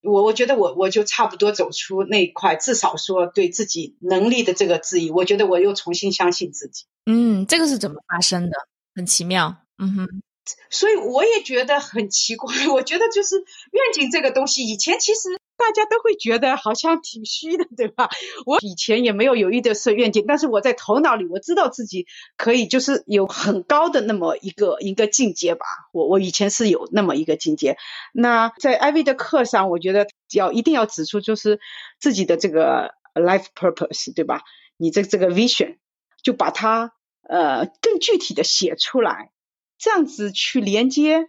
[0.04, 6.86] 我我觉得我我就差不多走出那一块，至少说对自己能力的这个质疑，我觉得我又重新相信自己。
[7.08, 8.52] 嗯，这个是怎么发生的？
[8.96, 9.58] 很奇妙。
[9.80, 10.08] 嗯哼，
[10.70, 12.54] 所以我也觉得很奇怪。
[12.74, 13.36] 我觉得就是
[13.72, 15.40] 愿景这个东西，以前其实。
[15.60, 18.10] 大家都会觉得好像挺虚的，对吧？
[18.46, 22.08] 我以前也没有有意的设愿景，但是我在头脑里我知道自己
[22.38, 25.66] 可以，就是有很高的那么一个一个境界吧。
[25.92, 27.76] 我我以前是有那么一个境界。
[28.14, 31.60] 那在艾薇的课上，我觉得要一定要指出，就是
[32.00, 34.44] 自己的这个 life purpose，对吧？
[34.78, 35.76] 你这这个 vision，
[36.24, 36.94] 就把它
[37.28, 39.32] 呃更具体的写出来，
[39.80, 41.26] 这样子去连接，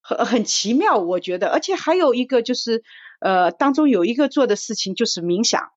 [0.00, 1.48] 很很奇妙，我觉得。
[1.48, 2.82] 而且还有一个就是。
[3.20, 5.70] 呃，当中有一个做的事情就是冥想。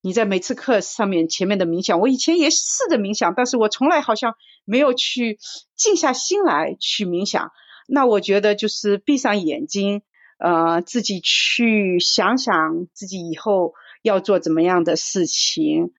[0.00, 4.34] 你在每次课上面前面的冥想，我以前也试着冥想，但是我从来好像
[4.64, 5.38] 没有去
[5.76, 7.50] 静下心来去冥想。
[7.86, 10.00] 那我觉得就是闭上眼睛，
[10.38, 15.92] 呃，自己去想想自己以后要做怎么样的事情，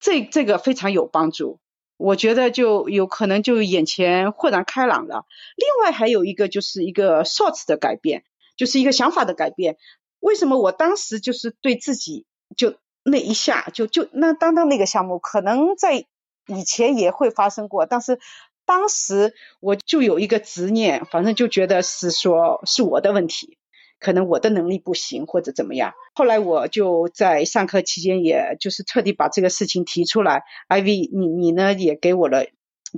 [0.00, 1.60] 这这个非常有帮助。
[1.96, 5.24] 我觉得就有可能就眼前豁然开朗了。
[5.56, 8.24] 另外还有一个就是一个 thoughts 的改变，
[8.56, 9.76] 就是一个想法的改变。
[10.20, 16.06] 为什么我当时就是对自己就那一下就就那当当那个项目可能在
[16.48, 18.18] 以前也会发生过，但是
[18.64, 23.58] 当时我就有一个执念，反正就觉得是说是我的问题，
[23.98, 25.94] 可能我的能力不行或者怎么样。
[26.14, 30.42] 后来我就在上课期间，也就是特地把这个事情提出来。
[30.68, 32.46] Ivy，你你呢也给我了，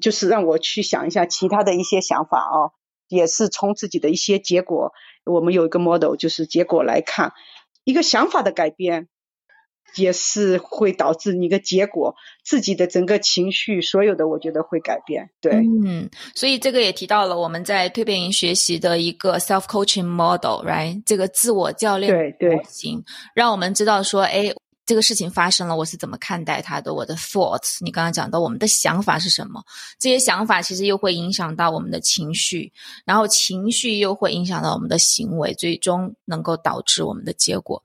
[0.00, 2.72] 就是让我去想一下其他的一些想法哦，
[3.08, 4.92] 也是从自己的一些结果。
[5.24, 7.32] 我们有一个 model，就是结果来看，
[7.84, 9.08] 一个想法的改变，
[9.96, 15.30] 也是会导致你的结果，自己的整个情绪，所有的我觉得会改变。
[15.40, 21.02] 对，嗯，所以这个也提到了我们在蜕变营学习的一个 self coaching model，right？
[21.04, 23.02] 这个自我教练模型，
[23.34, 24.52] 让我们知道说，哎。
[24.88, 26.94] 这个事情发生了，我是怎么看待它的？
[26.94, 29.62] 我的 thoughts，你刚刚讲到我们的想法是什么？
[29.98, 32.72] 这些想法其实又会影响到我们的情绪，
[33.04, 37.82] 然后情绪又会影响到我们的行为，最终能够导致我们的结果。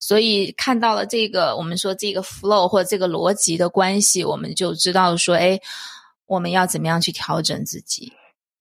[0.00, 5.60] 所以看到了这个，我们说这个 flow 或者这个逻辑的关系，我们就知道说，哎，
[6.24, 8.10] 我们要怎么样去调整自己？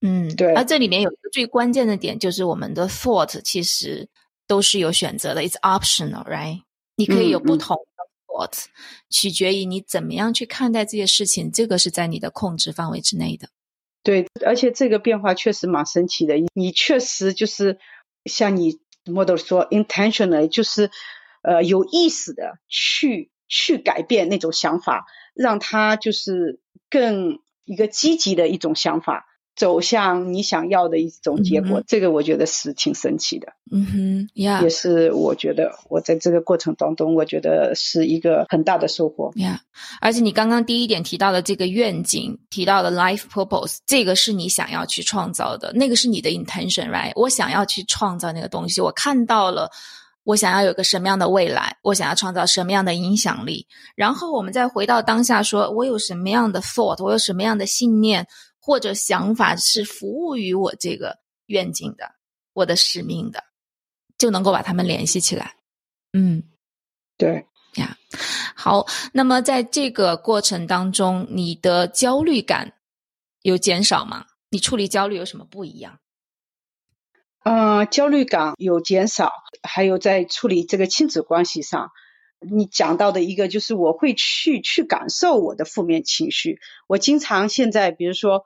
[0.02, 0.54] 嗯，对。
[0.54, 4.06] 而这里面有一个最关键的点，就是我们的 thought 其实
[4.48, 6.64] 都是有选择的，it's optional，right？
[6.96, 8.66] 你可以有不同的 thought，
[9.10, 13.50] 取决于你怎么样去看待这些事情，这个是在你的控制范围之内的。
[14.04, 16.36] 对，而且这个变化确实蛮神奇的。
[16.54, 17.80] 你确实就是
[18.26, 20.91] 像你 model 说 intentionally，就是
[21.41, 29.26] 呃有意识的去去改变那种想法，让他就是更一个积极的一种想法。
[29.56, 33.53] 走向你想要的一种结果，这个我觉得是挺神奇的。
[33.72, 39.32] 嗯哼，呀，也是我觉得我在这个过程当中，我觉得是一个很大的收获。
[39.36, 39.62] 呀，
[40.01, 47.14] 而且你刚刚第一点提到的这个愿景，提到的 life purpose，这个是你想要去创造的，那个是你的 intention，right？
[47.16, 49.72] 我想要去创造那个东西，我看到了，
[50.26, 58.28] 我想要有个什么样的未来，我想要创造什么样的影响力，然后我们再回到当下，说我有什么样的 thought，我有什么样的信念。
[58.66, 62.16] 或者想法是服务于我这个愿景的，
[62.53, 63.43] 我的使命的，
[64.18, 65.55] 就能够把他们联系起来。
[66.13, 66.41] 嗯，
[67.16, 67.45] 对
[67.76, 67.95] 呀。
[68.55, 72.74] 好，那么在这个过程当中，你的焦虑感
[73.43, 74.26] 有减少吗？
[74.49, 75.99] 你处理焦虑有什么不一样？
[77.43, 81.91] 嗯，焦虑感有减少，还有在处理这个亲子关系上。
[82.52, 86.60] 你讲到的一个就是我会去去感受我的负面情绪。
[86.88, 88.43] 我经常现在，比如说，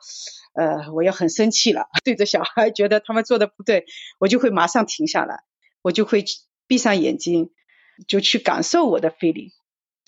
[0.53, 3.85] 呃，我要很生气了，对着小孩觉得他们做的不对，
[4.19, 5.43] 我就会马上停下来，
[5.81, 6.23] 我就会
[6.67, 7.51] 闭上眼睛，
[8.07, 9.51] 就去感受我的 feeling，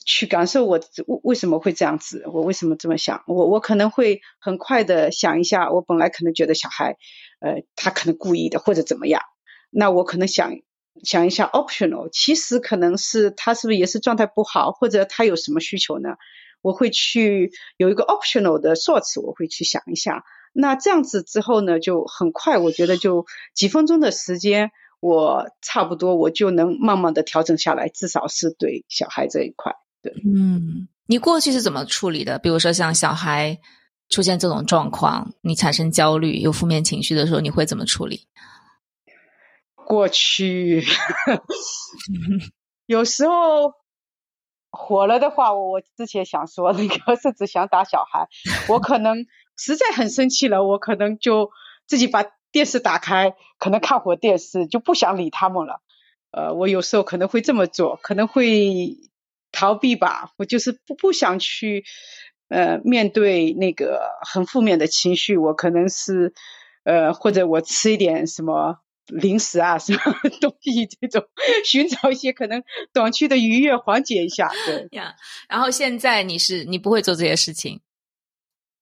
[0.06, 3.24] 去感受我为为什么会这样子，我为什么这么想。
[3.28, 6.98] 我我可能会很快的想一下，我本来可能觉得小孩，
[7.40, 9.22] 呃，他可能故意的或者怎么样，
[9.70, 10.54] 那我可能想。
[11.04, 16.10] 想一下，optional，其实可能是他是不是也是状态不好，或者他有什么需求呢？
[16.62, 20.24] 我会去有一个 optional 的 thoughts，我会去想一下。
[20.54, 23.26] 那这样子之后呢，就很快，我觉得就
[23.56, 24.70] 几分钟的时间，
[25.00, 29.74] 我差不多我就能慢慢的调整下来，至少是对小孩这一块。
[30.04, 32.38] 对，嗯，你过去是怎么处理的？
[32.38, 33.58] 比如说像小孩
[34.10, 38.28] 出现这种状况，你产生焦虑、有负面情绪的时候，你会怎么处理？
[39.92, 40.82] 过去，
[42.88, 43.74] 有时候
[44.72, 48.30] 火了的话，我我之前想说那个，甚至想打小孩。
[48.72, 49.26] 我可能
[49.58, 51.52] 实在很生气了，我可能就
[51.88, 52.24] 自己把
[52.54, 55.82] 电视打开，可能看会电视，就不想理他们了。
[56.32, 58.96] 呃，我有时候可能会这么做，可能会
[59.52, 60.32] 逃避吧。
[60.38, 61.84] 我就是不不想去
[62.48, 65.36] 呃面对那个很负面的情绪。
[65.36, 66.34] 我可能是
[66.86, 68.78] 呃，或者我吃一点什么。
[69.08, 70.00] 零食啊，什么
[70.40, 71.24] 东西这种，
[71.66, 74.50] 寻找一些可能短期的愉悦，缓解一下。
[74.66, 75.14] 对呀，
[75.50, 77.82] 然后现在你是你不会做这些事情，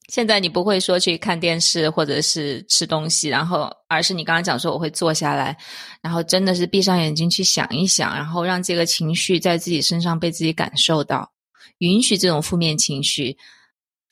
[0.10, 5.58] 现在你不会说去看电视或者是吃东西，然后而是你刚刚讲说我会坐下来，
[6.02, 11.32] 然后真的是闭上眼睛去想一想，然后让这个情绪在自己身上被自己感受到，
[11.80, 13.38] 允许这种负面情绪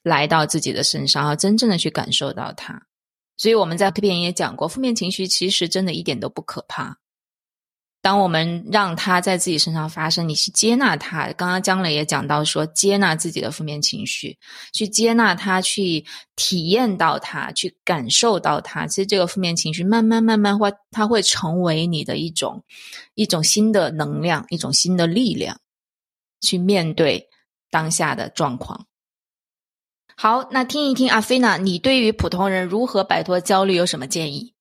[0.04, 2.82] 来到自己的身上，然后真正的去感受到它。
[3.38, 6.98] 所以我们在这边也讲过，负面情绪其实真的一点都不可怕。
[8.00, 11.32] 当我们让它在自己身上发生，你去接纳它。
[11.34, 14.38] 刚刚姜磊也讲到说，接纳自己的负面情绪，
[14.72, 18.88] 去接纳它，去体验到它，去感受到它。
[18.88, 22.64] 其实这个负面情绪慢慢慢慢会，它会成为你的一种
[23.16, 25.60] 一种新的能量，一种新的力量，
[26.40, 27.28] 去面对
[27.70, 28.87] 当下的状况。
[30.20, 34.56] 好，那听一听阿菲娜，你对于普通人如何摆脱焦虑有什么建议？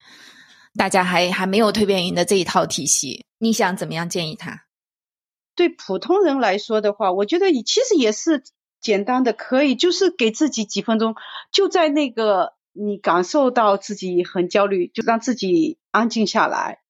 [0.77, 4.67] 大家还还没有蜕变营的这一套体系，你想怎么样建议他？
[5.55, 8.45] 对普通人来说的话，我觉得你其实也是
[8.83, 11.15] 简单的，可以就是给自己几分钟，
[11.51, 16.81] 就在那个你感受到自己很焦虑，就让自己安静下来，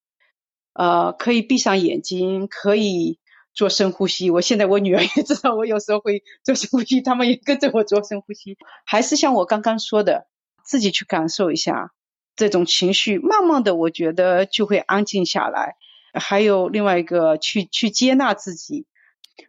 [0.73, 3.21] 呃，可以闭上眼睛，可以。
[3.57, 8.59] 做深呼吸，我现在我女儿也知道，我有时候会做深呼吸，他们也跟着我做深呼吸。
[8.85, 10.29] 还是像我刚刚说的，
[10.63, 11.93] 自己去感受一下
[12.37, 15.77] 这种情绪，慢慢的，我觉得就会安静下来。
[16.13, 18.87] 还有另外一个，去去接纳自己。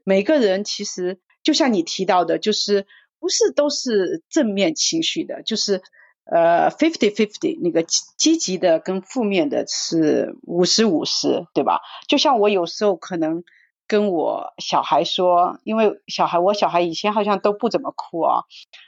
[0.06, 2.88] 每个人其实就像你提到的，就是
[3.20, 5.82] 不是都是正面情绪的，就是
[6.24, 11.82] 呃 fifty fifty 那个积极的跟负面的是五十五十，对吧？
[12.08, 13.44] 就像我有时候可能。
[13.88, 18.44] 跟我小孩说，因为小孩，我小孩以前好像都不怎么哭啊。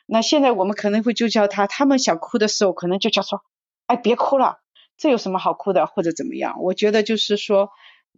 [0.05, 3.41] 那现在我们可能会就叫他，他们想哭的时候，可能就叫说，
[3.85, 4.59] 哎，别哭了，
[4.97, 6.61] 这有什么好哭的，或者怎么样？
[6.61, 7.69] 我觉得就是说，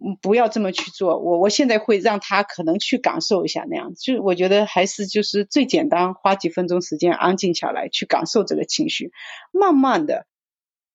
[0.04, 1.20] 嗯，不要这么去做。
[1.20, 9.12] 我我现在会让他可能去感受一下那样，就我觉得还是就是最简单，花几分钟时间安静下来，去感受这个情绪，
[9.52, 10.26] 慢慢的，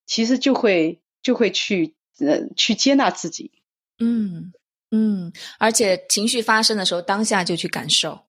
[0.04, 3.52] 其实就会就会去呃去接纳自己。
[4.00, 4.52] 嗯。
[4.92, 8.20] 嗯，而且情绪发生的时候，当下就去感受。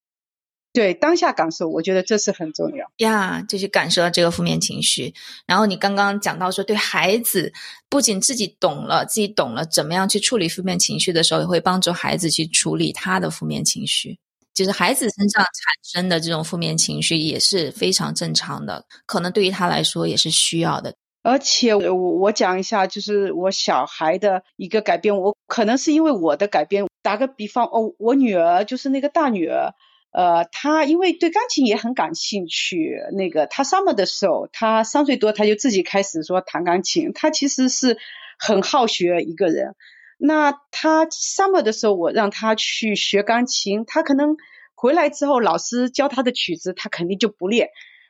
[0.74, 5.14] 对，当下感受，我觉得这是很重要呀，就去感受到这个负面情绪。
[5.48, 7.52] 然后你刚刚讲到说，对孩子
[7.90, 14.20] 不仅自己懂了，自己懂了怎么样去处理负面情绪的时候，也会帮助孩子去处理他的负面情绪。
[14.54, 15.54] 就是孩子身上产
[16.02, 20.94] 生的这种负面情绪也是非常正常的，可能对于他来说也是需要的。
[21.28, 26.86] 而且我我讲一下，就是我小孩的一个改变，我可能是因为我的改变。
[27.02, 29.74] 打个比方，哦，我女儿就是那个大女儿。
[30.14, 37.12] 呃，她因为对钢琴也很感兴趣，那个她 summer 的时候，她三岁多她就自己开始说弹钢琴。
[37.14, 37.98] 她其实是
[38.40, 39.76] 很好学一个人。
[40.18, 44.38] 那她 summer 的时候，我让她去学钢琴，她可能
[44.76, 47.68] 回来之后，老师教她的曲子，她肯定就不练。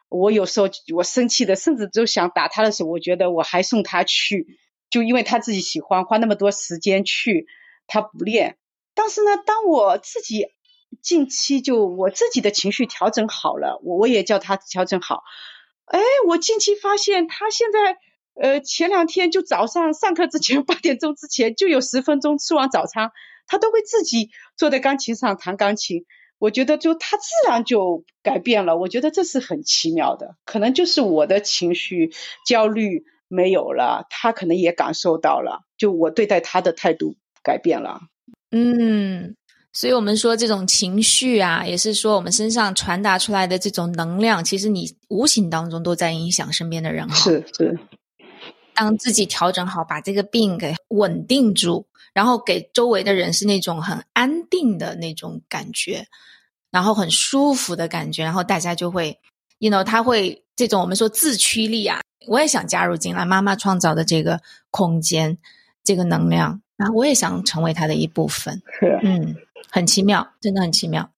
[0.09, 4.47] 我有时候我生气的，甚至就想打他的时候，我觉得我还送他去，
[4.89, 7.47] 就因为他自己喜欢，花那么多时间去，
[7.87, 8.57] 他不练。
[8.93, 10.47] 但是呢，当我自己。
[11.01, 15.21] 近期就我自己的情绪调整好了，我我也叫他调整好。
[15.83, 17.97] 哎，我近期发现他现在，
[18.41, 23.11] 呃，前两天就早上上课之前 八点钟之前就有十分钟吃完早餐，
[23.47, 26.05] 他都会自己坐在钢琴上弹钢琴。
[26.39, 30.35] 我觉得就他自然就改变了，我觉得这是很奇妙的。
[30.45, 32.11] 可能就是我的情绪
[32.47, 38.01] 焦虑没有了，他可能也感受到了，就我对待他的态度改变了。
[38.51, 39.35] 嗯。
[39.73, 47.07] 所以我们说，这种情绪啊，也是说我们身上传达出来的这种能量，其实你无形当中都在影响身边的人。
[47.11, 47.77] 是是，
[48.73, 51.85] 当自己调整好，把这个病给稳定住，
[52.17, 56.07] 然后给周围的人是那种很安定的那种感觉，
[56.71, 59.19] 然后很舒服的感觉，然后大家就会
[59.59, 64.41] ，you know，他会这种我们说自驱力啊，我也想加入进来，妈妈创造的这个
[64.71, 65.37] 空间，
[65.83, 68.59] 这个能量，然后我也想成为他的一部分。
[68.79, 69.35] 是，嗯。
[69.69, 71.11] 很奇妙，真的很奇妙。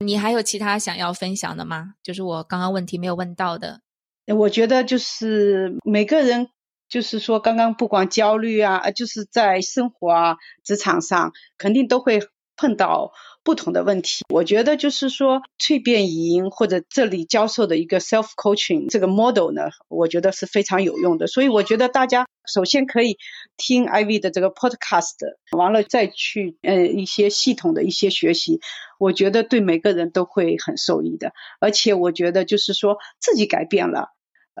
[0.00, 1.94] 你还有其他想要分享的吗？
[2.04, 3.80] 就是我刚刚问题没有问到的。
[4.26, 6.50] 我觉得就是每个人，
[6.88, 12.20] 就是说刚刚不管焦虑啊，就是在生活啊、职场上，肯定都会
[12.56, 13.12] 碰到。
[13.44, 21.26] 不同的问题，我觉得就是说蜕变营或者这里教授的一个 self coaching 这个 model 呢，我觉得是非常有用的。
[21.26, 23.16] 所以我觉得大家首先可以
[23.56, 25.14] 听 IV 的这个 podcast，
[25.56, 28.60] 完了再去呃一些系统的一些学习，
[28.98, 31.32] 我觉得对每个人都会很受益的。
[31.60, 34.10] 而且我觉得就是说自己改变了，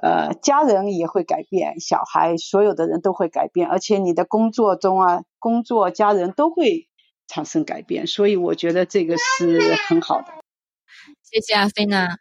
[0.02, 6.86] 呃，家人也会改变，小孩所有的人都会改变，而且你的工作中啊，工作家人都会。
[7.30, 10.28] 产生改变，所以我觉得这个是很好的。
[11.22, 12.16] 谢谢阿菲娜。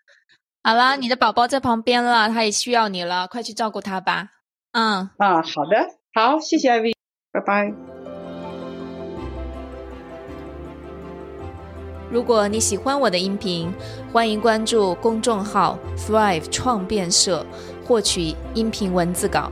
[0.62, 4.32] 好了，你的宝宝在旁边了，他也需要你了，快去照顾他吧。
[4.74, 6.94] 嗯啊，好的，好，谢谢艾薇，
[7.32, 7.97] 拜拜。
[12.10, 13.70] 如果你喜欢我的音频，
[14.14, 17.46] 欢迎关注公众号 Thrive 创变社，
[17.86, 19.52] 获取音频文字稿。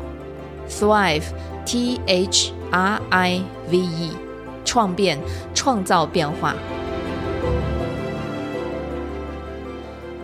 [0.69, 4.11] Thrive，T H R I V E。
[4.63, 5.19] 创变，
[5.53, 6.55] 创造变化。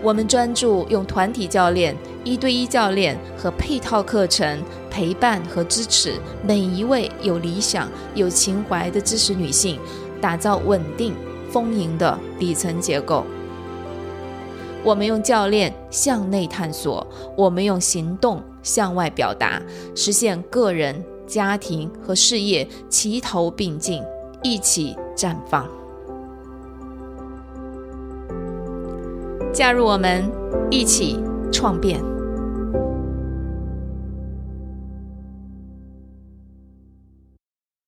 [0.01, 6.13] 我们专注用团体教练、一对一教练和配套课程陪伴和支持
[6.43, 9.77] 每一位有理想、有情怀的知识女性，
[10.19, 11.13] 打造稳定、
[11.51, 13.25] 丰盈的底层结构。
[14.83, 17.05] 我们用教练向内探索，
[17.37, 19.61] 我们用行动向外表达，
[19.95, 24.01] 实现个人、家庭和事业齐头并进。
[24.43, 25.69] 一起绽放，
[29.53, 30.27] 加入我们，
[30.71, 31.19] 一起
[31.51, 32.01] 创变。